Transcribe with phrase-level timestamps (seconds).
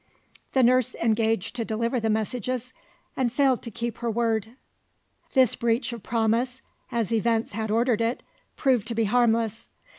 [0.53, 2.73] The nurse engaged to deliver the messages
[3.15, 4.53] and failed to keep her word.
[5.33, 8.23] This breach of promise (as events had ordered it)
[8.55, 9.69] proved to be harmless.